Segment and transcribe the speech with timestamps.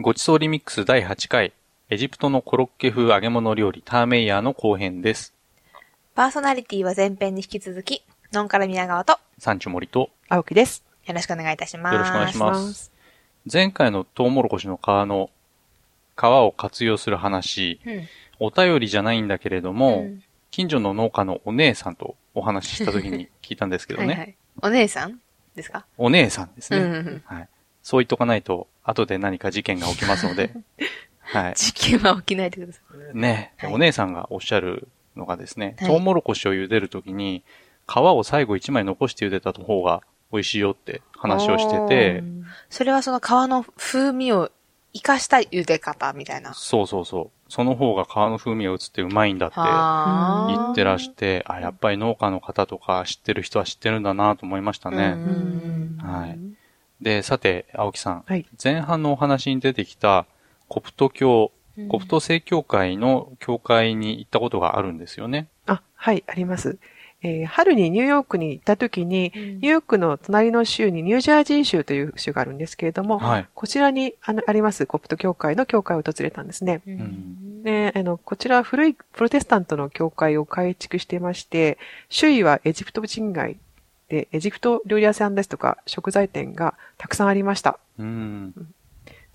[0.00, 1.52] ごちそうリミックス第8回、
[1.88, 5.34] エジプトのコロッケ風揚げ物料理ターメイヤーの後編です。
[6.14, 8.02] パーソナリティは前編に引き続き、
[8.32, 10.82] ノンカラ宮川と、サンチュ森と、青木です。
[11.06, 11.94] よろしくお願いいたします。
[11.94, 12.90] よろしくお願いします
[13.50, 15.30] 前回のトウモロコシの皮の、
[16.16, 18.08] 皮を活用する話、うん。
[18.40, 24.06] お便りじゃないんだけれども、うん近所の農家のお姉さんとお話しした時に聞いたんですけどね。
[24.06, 24.36] はいはい。
[24.62, 25.18] お姉さん
[25.56, 25.84] ですか？
[25.98, 27.48] お姉さんですね、うんうんうんはい。
[27.84, 30.50] そう言っとかないと、後で何か事件が起きますので、
[31.20, 31.54] はい。
[31.54, 32.80] 事件は起きないでくださ
[33.12, 33.16] い。
[33.16, 37.44] ね、はいお姉さんがおっしゃるのがですね、はいトウモロコシを茹でるときに、
[37.86, 40.02] 皮を最後一枚残して茹でた方が
[40.32, 42.24] 美味しいよって話をしてて、
[42.70, 44.50] それはその皮の風味を
[44.94, 46.54] 活かした茹で方みたいな。
[46.54, 47.52] そうそうそう。
[47.52, 55.14] その方が皮の風味が移ってうまいんだっては言ってらして、あ、やっぱり農家の方とか知ってる人は知ってるんだなと思いましたね。
[55.16, 56.38] うんはい。
[57.04, 58.24] で、さて、青木さん。
[58.26, 60.26] はい前半のお話に出てきた、
[60.68, 61.52] コプト教、
[61.88, 65.48] コプト正教会の教会に行ったことがあるんですよね。
[65.66, 66.78] あ、はい、あります。
[67.20, 73.48] えー春にニューヨークに行った時に、うんニューヨークの隣の州にニュージャージー州という州があるんですけれども、はい。
[73.54, 76.80] こちらにあのありますコプト教会の教会を訪れたんですね。
[77.64, 81.76] で、あの、こちらは古いプロテスタントの教会を改築していまして、
[82.08, 83.56] 周囲はエジプト人街
[84.14, 87.80] で、エジプト料理屋さんですとか食材店がたくさんありました。
[87.98, 88.54] うん。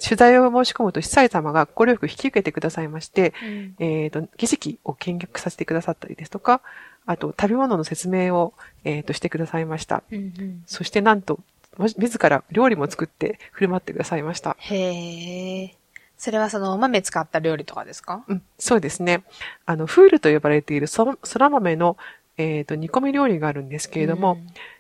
[0.02, 6.62] 取材を申し込むと司祭様が快く引き受けてくださいまして、うんえっ、と、儀式を見学させてくださったりですとか、
[7.06, 8.54] あと、食べ物の説明を、
[8.86, 10.04] えっ、と、してくださいました。
[10.10, 11.40] うんそして、なんと、
[11.78, 14.56] も自ら料理も作って振る舞ってくださいました。
[14.60, 15.76] へえ。
[16.18, 18.24] それはそのお豆使った料理とかですか？
[18.28, 19.24] うん、そうですね。
[19.66, 21.98] あの、フールと呼ばれているそ空豆の、
[22.40, 24.38] えっ、と、煮込み料理があるんですけれども、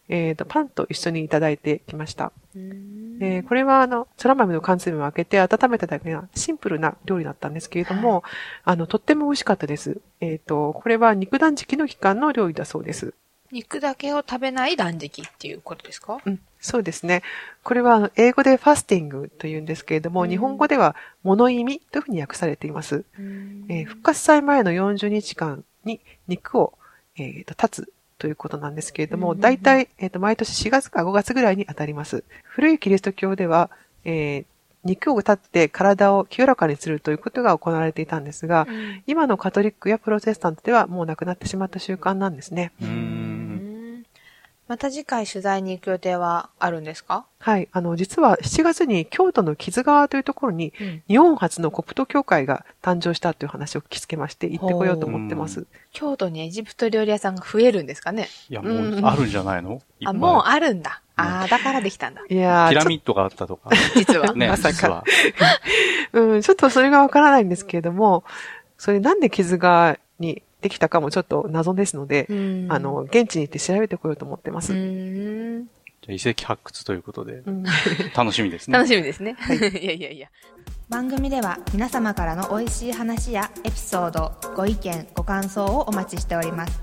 [0.07, 2.31] えっ、と、パンと一緒にいただいてきました。
[2.55, 8.23] うん、で、これはあの、空豆の缶詰を開けて温めただけなシンプルな料理だったんですけれども、
[8.63, 9.99] あの、とっても美味しかったです。
[10.21, 13.13] えっ、と、これは肉断食の期間の料理だそうです。
[13.51, 16.19] 肉だけを食べない断食っていうことですか？
[16.23, 17.23] うん、そうですね。
[17.63, 23.03] これは英語でファスティングというんですけれども、うん日本語では物意味というふうに訳されています。
[23.17, 26.73] えー復活祭前の40日間に肉を、
[27.19, 32.23] えーと立つということなんですけれども、大体、えーと毎年4月か5月ぐらいに当たります。
[32.43, 33.69] 古いキリスト教では、
[34.05, 34.45] えー
[34.85, 42.71] 肉を立って体を清らかにするということが行われていたんですが、うん今のカトリックやプロテスタントではもうなくなってしまった習慣なんですね。
[42.81, 42.85] う。
[42.85, 43.18] うんん
[44.69, 47.25] また次回取材に行く予定はあるんですか？
[47.39, 47.67] はい。
[47.71, 55.65] あの、実は7月に京都の木津川というところにうん日本初のコプト教会が誕生したという話を聞きつけまして行ってこようと思ってます。
[55.91, 58.27] 京都にエジプト料理屋さんが増えるんですかね？
[58.49, 59.81] いや、もううんあるんじゃないの？
[60.05, 61.01] あ、もうああるんだ。
[61.15, 62.21] ああ、だからできたんだ。
[62.29, 63.71] いやーピラミッドがあったとか。
[63.95, 64.33] 実は。
[64.35, 65.03] ね、まさか実は。
[66.13, 68.23] うん、ちょっとそれがわからないんですけれども、
[68.77, 74.73] それなんで傷がにできたかもちょっと謎ですので、うんあの、現地に行って調べてこようと思ってます。
[74.73, 75.67] うん
[76.01, 77.63] じゃあ遺跡発掘ということでう、ん
[78.15, 78.77] 楽しみですね。
[78.77, 79.35] 楽しみですね。
[79.81, 80.29] いやいやいや。
[80.89, 86.81] 番組では皆様からの美味しい話やエピソード、ご意見、ご感想をお待ちしております。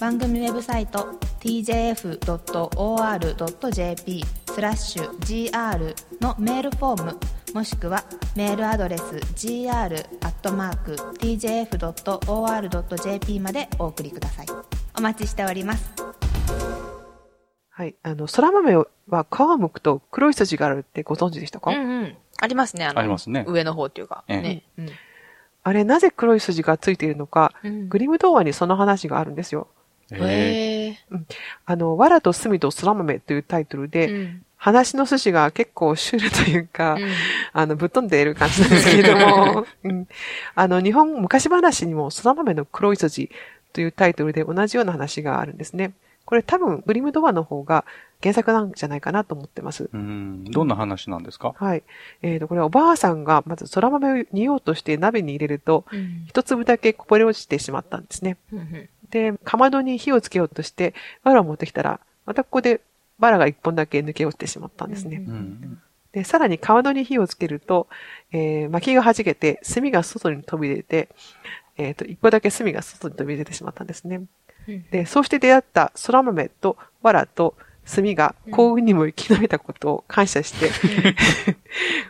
[0.00, 2.24] 番組ウェブサイト tjf.or.jp
[4.52, 7.16] スラッシュ gr のメールフォーム
[7.54, 8.02] もしくは
[8.34, 10.00] メールアドレス gr.tjf.or.jp
[13.40, 14.46] までお送りください。
[14.98, 15.92] お待ちしております。
[17.70, 17.94] はい。
[18.02, 22.16] あの、空豆は皮を剥くと黒い筋があるってご存知でしたか、うんうん。
[22.40, 24.24] ありますね、あの、ありますね上の方っていうか。
[24.26, 24.64] ええね。
[24.76, 24.88] うん
[25.66, 29.68] あれ、なぜ黒い筋がついているのか、うんグリム童話にその話があるんですよ。
[30.10, 30.98] えーへえ。
[31.64, 37.10] あの、藁と墨と空豆というタイトルで、うん話の筋が結構シュールというか、うん
[37.52, 40.08] あの、ぶっ飛んでいる感じなんですけれども、 うん、
[40.54, 43.30] あの、日本昔話にも空豆の黒い筋
[43.74, 45.92] というタイトルで同じような話があるんですね。
[46.24, 47.84] これ多分、グリムドアの方が
[48.22, 49.90] 原作なんじゃないかなと思ってます。
[49.92, 50.44] うん。
[50.44, 51.54] どんな話なんですか？
[51.58, 51.82] はい。
[52.22, 58.38] えっ、と、これおばあさんがまず空豆を煮ようとして鍋に入れると、うん一粒だけこぼれ落ちてしまったんですね。
[58.50, 62.80] うんで、かまどに火をつけようとして、藁を持ってきたら、またここで
[63.18, 65.18] 藁が一本だけ抜け落ちてしまったんですね。
[65.26, 65.82] うんうん。
[66.12, 67.88] で、さらにかまどに火をつけると、
[68.32, 71.08] えー、薪が弾けて、炭が外に飛び出て、
[71.76, 74.16] えっ、と、一個だけ炭が外に飛び出てしまったんですね。
[74.16, 74.28] うん
[74.90, 80.70] で、そうして出会った空豆と藁と炭が幸運にも生き延びたことを感謝して、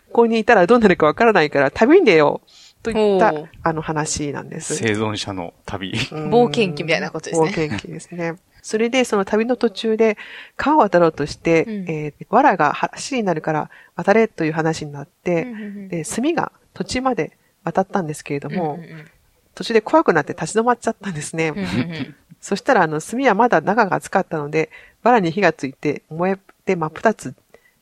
[0.07, 4.77] ここにいたらどうなるかわからないから旅に出ようといったあの話なんです。
[4.77, 5.93] 生存者の旅。
[6.13, 8.37] うん冒険記みたいなことですね冒険記ですね。
[8.65, 10.17] それでその旅の途中で
[10.57, 11.73] 川を渡ろうとして、うん。
[11.87, 12.75] えー、藁が
[13.11, 15.89] 橋になるから渡れという話になって、うんうんうん。
[15.89, 19.07] で、炭が土地まで渡ったんですけれども、うんうんうん。
[19.55, 21.51] 途中で怖くなって立ち止まっちゃったんですね。
[21.51, 22.15] うんうんうん。
[22.41, 24.71] そしたら、あの、炭はまだ中が熱かったので、
[25.03, 27.35] 藁に火がついて燃えて真っ二つ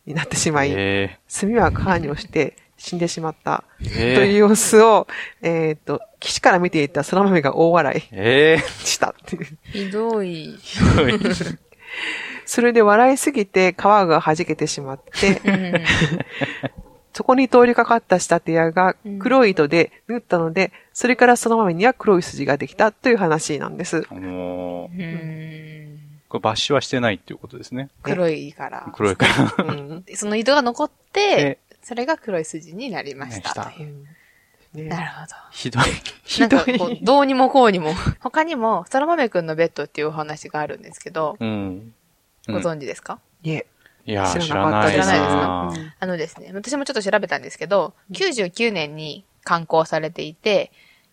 [0.05, 5.06] になってしまい、え炭は川に落ちて死んでしまったー、とえー、いう様子を、
[5.40, 9.46] えっ、と、岸から見ていた空豆が大笑いえしたっていう。
[9.62, 10.49] ひどい。
[10.49, 11.58] ー、ひどい。
[12.44, 15.84] それで笑いすぎて皮が弾けてしまって、
[17.14, 24.05] そこに通りかかった仕立て屋がうん黒い糸で縫ったので、それからその豆には黒い筋ができたという話なんです。
[24.11, 25.99] もう、うん
[26.29, 27.90] これ抜歯はしてないっていうことですね。
[28.02, 28.90] 黒いから。
[28.93, 29.26] 黒いか
[29.58, 29.64] ら。
[29.64, 33.50] うんその糸が残ってで、それが黒い筋になりました。
[33.50, 34.06] したという
[34.75, 35.34] ねなるほど。
[35.50, 35.82] ひどい。
[36.25, 37.00] ひ どなんかこうい。
[37.02, 37.93] どうにもこうにも。
[38.20, 41.94] 他にも、空豆くんのベッドっていうお話があるんですけど、うん。
[42.46, 43.67] ご存知ですか、いえ、
[44.05, 50.73] いやー、知知らなかったらない知らないですなうんあのですね、私もちょっと調べたんですけど、99年に刊行されていて、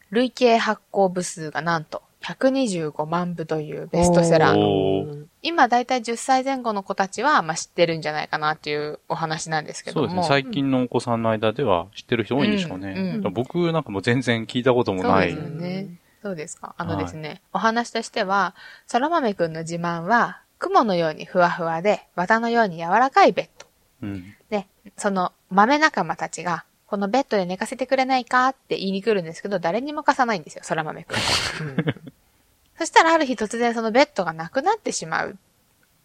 [0.10, 2.01] 累計発行部数がなんと
[2.34, 5.26] 125万部というベストセラーの。
[5.42, 10.08] 今だいたい10歳前後の子たちは、まあ、知ってるんじゃないかなっていうお話なんですけども。
[10.08, 10.42] そうですね。
[10.44, 12.94] 最近のお子さんの間では知ってる人多いんでしょうね。
[12.96, 15.31] うんうん僕なんかもう全然聞いたこともない。
[15.31, 16.00] そうですよね。
[16.22, 16.76] そうですか。
[16.78, 18.54] あのはいですね、お話としては、
[18.92, 23.68] 空豆くんの自慢は、雲のようにふわふわで、綿のように柔らかいベッド。
[24.04, 24.36] うん。
[24.50, 24.68] で、
[24.98, 31.94] その豆仲間たちが、このベッドで寝かせてくれないかって言いに来るんですけど、誰にも貸さないんですよ、空豆くんは。
[32.80, 35.38] そしたらある日突然そのベッドがなくなってしまう。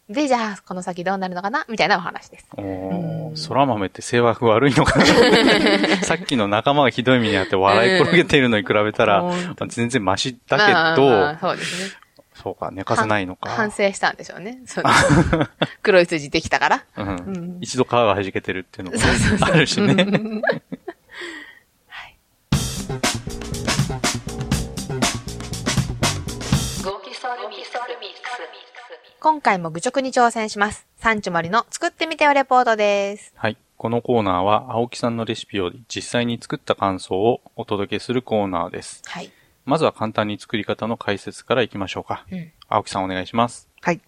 [0.09, 1.65] で、じゃあ、この先どうなるのかな？
[1.67, 2.45] みたいなお話です。
[2.55, 5.05] おうんー、空豆って性格悪いのかな？
[6.05, 11.91] さっきの仲間がひどい目にあって笑い転げているのに比べたら、うんまあ全然マシだまあけまあど、そうですね。
[12.35, 13.49] そうか、寝かせないのか。
[13.49, 14.59] 反省したんでしょうね。
[14.67, 14.89] その
[15.81, 16.83] 黒い筋できたから。
[16.97, 19.95] うんうん一度皮が弾けてるっていうのもそうそうそうあるしね。
[29.25, 30.85] 今回も愚直に挑戦します。
[30.97, 33.33] サンチュ森の作ってみてよレポートです。
[33.35, 33.57] はい。
[33.75, 39.01] このコーナーは、青木さんのレシピを実際に作った感想をお届けするコーナーです。
[39.03, 39.31] はい。
[39.65, 42.23] まずは簡単に作り方の解説からいきましょうか。
[42.31, 42.51] うん。
[42.69, 43.67] 青木さんお願いします。
[43.81, 44.01] はい。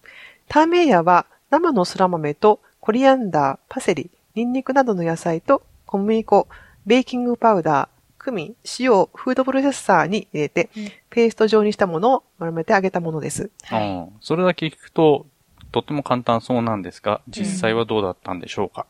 [0.46, 6.46] ターメイヤは生のそら豆とコリアンダー、パセリ、ニンニクなどの野菜と小麦粉、
[6.86, 13.50] ベーキングパウダー、クミン、塩をフードプロセッサーに入れて、うんペースト状にしたものを丸めて揚げたものです。
[13.64, 13.88] はい。
[13.88, 15.26] うんそれだけ聞くと、
[15.72, 18.86] とっても簡単そうなんですが、実際はどうだったんでしょうか？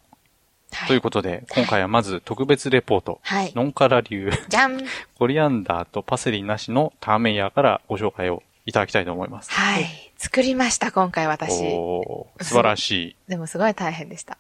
[0.86, 3.20] ということで、今回はまず特別レポート。
[3.22, 3.52] はい。
[3.54, 4.78] ノンカラ流、じゃん
[5.18, 9.50] コリアンダーとパセリなしのターメイヤーからご紹介をいただきたいと思います。
[9.50, 9.86] はい。
[10.18, 11.56] 作りました、今回私。
[11.60, 13.16] 素晴らしい。
[13.30, 14.36] でもすごい大変でした。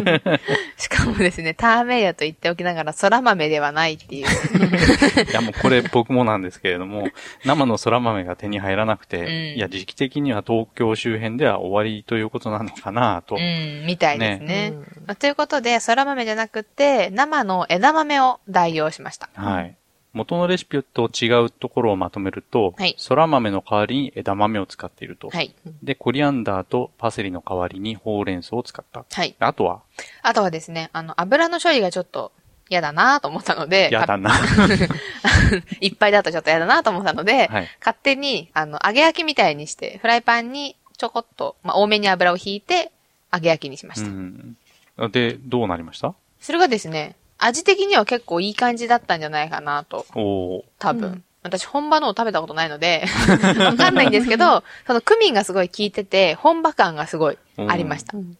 [0.78, 4.24] しかもですね、ターメイヤと言っておきながら空豆ではないっていう。
[5.30, 7.08] いやもうこれ僕もなんですけれども、
[7.44, 9.26] 生の空豆が手に入らなくて、うん
[9.56, 13.36] いや時期的には東京周辺では終わりということなのかなと。
[13.36, 14.70] うん、みたいですね。
[14.72, 19.28] うんまあということで、空豆じゃなくて、生の枝豆を代用しました。
[19.34, 19.76] はい。
[20.14, 25.28] 元のレシピと違うところをまとめると、はい空豆の代わりに枝豆を使っていると。
[25.28, 25.54] はい。
[25.82, 29.04] で、コリアンダーとパセリの代わりにほうれん草を使った。
[29.10, 29.34] はい。
[29.38, 29.82] あとは、
[30.22, 32.32] あとはですね、あの、油の処理がちょっと
[32.70, 34.30] 嫌だなと思ったので、 やだな。
[35.80, 37.68] いっぱいだとちょっと嫌だなと思ったので、はい。
[37.80, 42.90] 勝手に、あの、揚げ焼きみたいにして、フライパンにちょこっと、まあ、多めに油をひいて、
[43.32, 44.10] 揚げ焼きにしましうた。
[44.10, 45.10] ん。
[45.10, 46.14] で、どうなりました？
[46.40, 51.10] それがですね、味的には結構いい感じだったんじゃないかなと、おー多分。
[51.10, 53.04] うん私、本場のを食べたことないので、
[53.60, 58.16] わかんないんですけど、そのクミンがすごい効いてて、本場感がすごいありました。
[58.16, 58.38] うん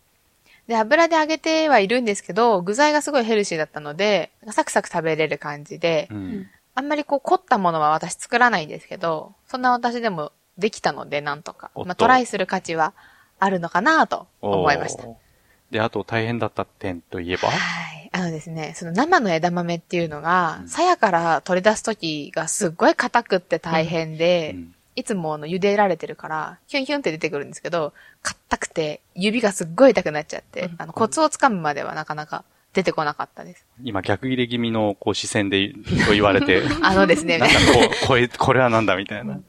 [0.66, 6.48] で、油で揚げてはいるんですけど、具材がすごいヘルシーだったので、サクサク食べれる感じで、うん。
[6.74, 11.70] あんまりこう凝ったものは私作らないんですけど、そんな私でもできたので、なんとか。
[11.74, 12.94] まあ、トライする価値は
[13.38, 15.04] あるのかなと思いました。
[15.70, 17.54] で、あと大変だった点といえば、は
[17.90, 17.93] い。
[18.16, 27.92] あのですね、その生の枝豆っていうのがう、ん鞘から取り出すときがすっごい硬くって大変で、うんいつもあの茹でられてるから、ヒュンヒュンって出てくるんですけど、
[28.22, 32.44] 硬くて指がすっごい痛くなっちゃって、あのコツをつかむまではなかなか
[32.74, 33.66] 出てこなかったです。
[33.82, 35.72] 今逆切れ気味のこう視線で
[36.06, 37.64] と言われて、 あのですね、なんだこ
[38.04, 39.40] う、これ、これはなんだみたいな。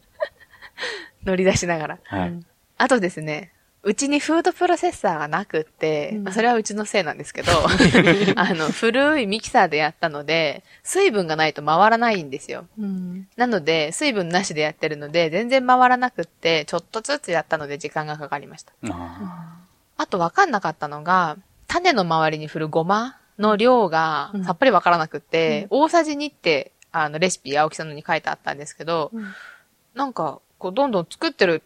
[1.24, 2.00] 乗り出しながら。
[2.03, 2.39] はい。
[2.77, 3.51] あとですね、
[3.87, 7.51] うちにフードプロセッサーがなくって、うんまあそれはうちのせいなんですけど、
[8.35, 12.65] あの、古いミキサーでやったので、水分がないと回らないんですよ。
[12.79, 13.27] うん。
[13.35, 18.73] なので、水分なしでやってるので、全然回らなくって、ちょっとずつやったので時間がかかりました。
[18.89, 19.59] あ
[19.97, 21.37] あと分かんなかったのが、
[21.67, 29.33] 種の周りに振るごまの量がうんさっぱり分からなくって、大さじ2って、あの、レシピ、青木さんのに書いてあったんですけど、うん
[29.93, 31.63] なんか、こう、どんどん作ってる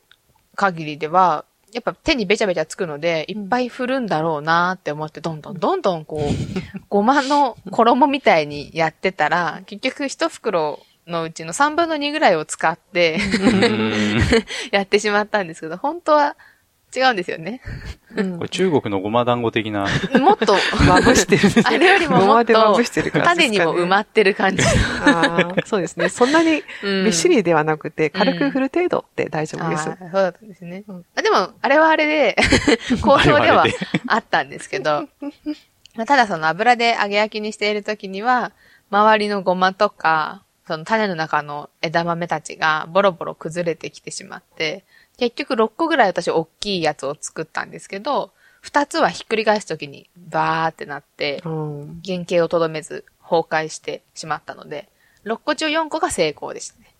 [0.55, 6.19] 限りでは、やっぱ手にべちゃべちゃつくので、いっぱい振るんだろうなって思って、どんどんどんどんこう、
[6.89, 16.35] ごまの衣みたいにやってたら、結局一袋のうちの3分の2ぐらいを使って、ー やってしまったんですけど、本当は
[16.95, 17.61] 違うんですよね。
[18.15, 19.87] うんこれ中国のごま団子的な。
[20.19, 20.55] もっと、
[20.87, 21.49] まぶしてる。
[21.63, 24.63] あれよりももっごまでまとぶしてる、から種にも埋まってる感じ。
[25.65, 26.09] そうですね。
[26.09, 29.83] そんなにうんびっしりではなくて、軽く振る程度で大丈夫です。
[29.83, 30.83] そうだったんですね。
[31.15, 32.35] あでも、あれはあれで、
[33.01, 33.65] 好評では
[34.07, 35.07] あったんですけど、
[35.95, 38.51] まあただその油で揚げ焼きにしている時には、
[38.89, 44.85] 周りのごまとか、その種の中の枝豆たちがボロボロ崩れてきてしまって、
[45.17, 48.29] 結局6個ぐらい私大きいやつを作ったんですけど、
[48.63, 54.89] 2つはひっくり返す時にバーってなって、うん原型をとどめず崩壊してしまったので、
[55.25, 56.93] 6個中4個が成功でしたね。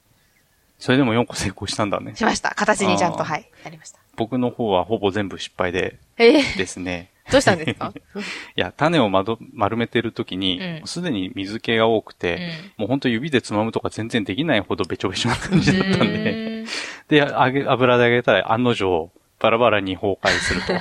[0.79, 2.15] それでも4個成功したんだね。
[2.15, 2.55] しました。
[2.55, 3.99] 形にちゃんと、はい、なりました。
[4.15, 7.11] 僕の方はほぼ全部失敗でええですね。
[7.31, 7.93] どうしたんですか？
[8.55, 10.88] いや、種をまど丸めてる時にう、ん。
[10.88, 16.65] すでに水気が多くて、もうほんと指でつまむとか全然できないほどべちょべちょな感じだったんで、で、
[17.07, 20.74] で、揚げ、油で揚げたら案の定、バラバラに崩壊すると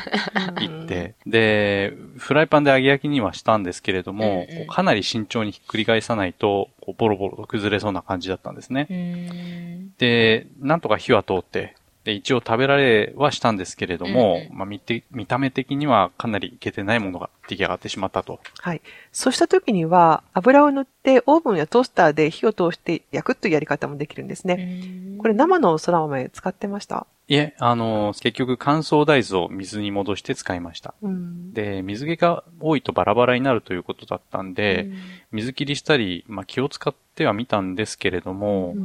[0.59, 4.67] 言って、で、フライパンで揚げ焼きにはしたんですけれども、うんうん。
[4.67, 8.88] かなり慎重にひっくり返さないと、ボロボロと崩れそうな感じだったんですね。
[9.99, 11.76] で、なんとか火は通って、
[12.09, 18.38] で、一応食べられはしたんですけれども、うんうんまあ見て、見た目的にはかなりいけてないものが出来上がってしまったと。
[18.61, 18.83] はい。
[19.11, 25.17] そうした時には、油を塗ってオーブンやトースターで火を通して焼くというやり方もできるんですね。
[25.19, 27.07] これ生の空豆使ってました？
[27.26, 30.95] いえ、あの、結局乾燥大豆を水に戻して使いました。
[31.02, 31.52] うん。
[31.52, 34.88] で、水気が多いとバラバラになるということだったんで、
[35.31, 38.76] 水切りしたり、まあ気を使ってはみたんですけれども、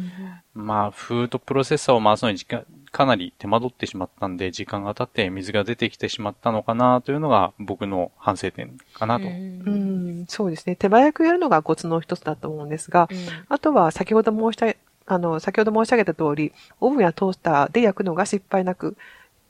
[0.54, 9.26] まあフードプロセッサーを回すのに時間、かなり手間取ってしまったんで、時間が経って水が出てきてしまったのかなというのが僕の反省点かなと。
[9.26, 10.76] うん、そうですね。
[10.76, 13.10] 手早くやるのがコツの一つだと思うんですが、
[13.50, 18.96] あとは先ほど申した、あの、先ほど申し上げた通り、オーブンやトースターで焼くのが失敗なく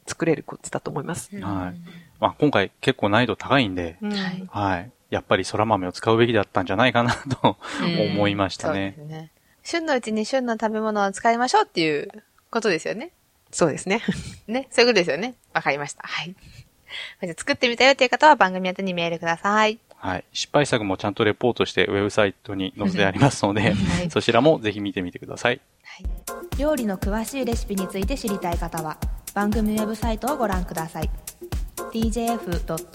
[0.08, 1.36] 作れるコツだと思います。
[1.40, 3.98] はいまあ今回結構難易度高いんで、
[4.50, 4.92] はい。
[5.10, 7.58] やっぱり空豆を使うべきだったんじゃないかなと
[8.16, 8.94] 思いましたね。
[8.96, 9.32] そうですね。
[9.62, 12.10] 旬のうちに旬の食べ物を使いましょうっていう
[12.50, 13.12] ことですよね。
[13.52, 14.02] そうですね。
[14.48, 14.68] ね。
[14.72, 15.36] そういうことですよね。
[15.54, 16.04] わかりました。
[16.08, 16.34] はい。
[17.22, 19.80] じゃあ作ってみたよっていう方は番組宛てにメールください。
[19.96, 20.26] はい。
[20.34, 23.76] 失敗作もちゃんとレポートしてウェブサイトに載せてありますので、はい
[24.12, 25.62] そちらもぜひ見てみてください。
[26.58, 28.98] 料理の詳しいレシピについて知りたい方は
[29.34, 31.10] 番組ウェブサイトをご覧ください
[31.92, 32.92] djf.or.jp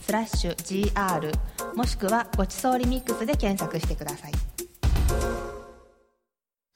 [0.00, 0.54] スラッシュ
[0.92, 1.32] gr
[1.74, 4.32] もしくはごちそうリミックスで検索してください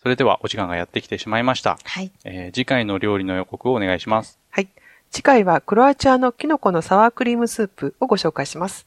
[0.00, 1.76] それではお時間がやってきてしまいました。
[1.84, 4.38] はいえー次回の料理の予告をお願いします。
[4.48, 4.68] はい。
[5.10, 8.86] 次回はクロアチアのキノコのサワークリームスープをご紹介します。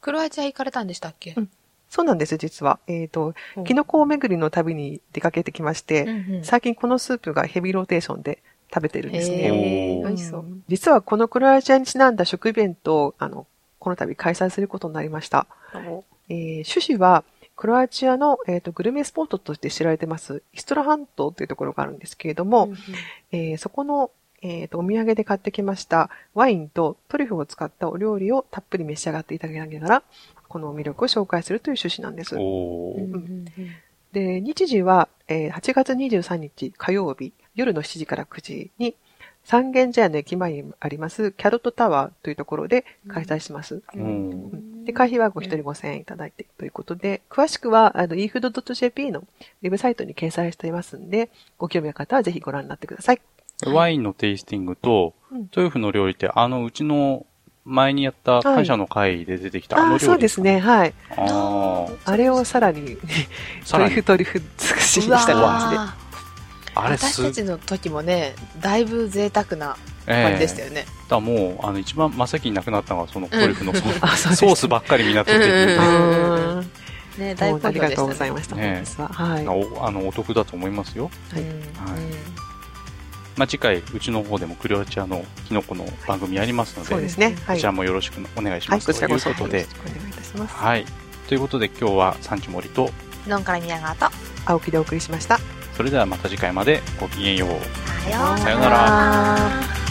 [0.00, 1.50] クロアチア行かれたんでしたっけ、うん。
[1.90, 2.78] そうなんです、実は。
[2.86, 3.60] えっ、とう。
[3.60, 6.44] ん、キノコ巡りの旅に出かけてきまして、うんうん。
[6.44, 10.02] 最近このスープがヘビーローテーションで食べてるんですね。
[10.04, 13.46] 美味しそう、ん実はこのクロアチアにちなんだ食イベントを、あの、
[13.78, 15.46] この度開催することになりました。
[16.28, 17.24] えー趣旨は、
[17.54, 22.70] クロアチアの、えーとグルメスポットとして知られてます、イストラ半島というところがあるんですけれども、
[23.32, 24.10] えーそこの、
[24.42, 30.02] えーとお土産で買ってきましたワインとトリュフを使ったお料理をたっぷり召し上がっていただきながら、
[30.48, 32.36] この魅力を紹介するという趣旨なんです。
[32.38, 33.46] おー。
[34.12, 38.94] で、日時は、えー8月23日火曜日夜の7時から9時に
[39.44, 43.82] 三軒茶屋の駅前にありますキャロットタワーというところで開催します。
[43.94, 51.28] うんで、会費はご一人5000円いただいてということで、詳しくは、あの、efood.jp のウェブサイトに掲載していますんで、
[51.58, 53.20] ご興味の方はぜひご覧になってください。
[53.64, 57.26] ワインのテイスティングとうん、トリュフの料理って、あの、うちの
[57.64, 60.60] 前にやった感謝の会で出てきたあの料ああー、そうですね。
[60.60, 60.94] はい。
[61.16, 62.96] ああれを さらに、
[63.68, 65.78] トリュフトリュフ尽くしにした感じで。
[65.78, 65.96] あ。
[66.76, 75.80] あれす私たちの時もねだいぶ贅沢なえ感じでしたよね、えだもう、あの、一番真っ先になくなったのが、そのトリュフのソー ソースばっかりみんな取ってて、うん。
[75.80, 78.56] あーね大好もうありが評でしたねとうございました。
[78.56, 79.08] ね本日は。
[79.08, 79.48] はい。
[79.48, 81.10] おあの、お得だと思いますよ。
[81.32, 81.48] はいうん。
[81.48, 82.35] はいうん
[83.36, 87.36] まあ、次回、うちの方でもクレオチアのキノコの番組やりますので、そうですね。
[87.46, 87.56] はい。
[87.56, 88.98] こちらもよろしくお願いしはい、ます。
[88.98, 90.54] ということで、よろしくお願いいたします。
[90.54, 90.86] はい。
[91.28, 92.90] ということで今日は産地森と、
[93.26, 94.06] のんから宮川と、
[94.46, 95.38] 青木でお送りしました。
[95.76, 97.50] それではまた次回までごきげんよう。
[98.04, 99.85] さようさようなら。